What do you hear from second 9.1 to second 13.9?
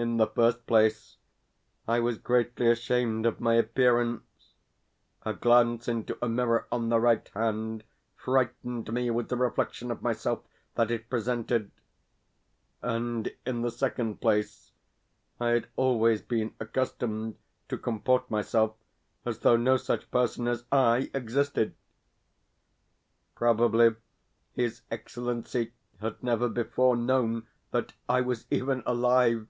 with the reflection of myself that it presented), and, in the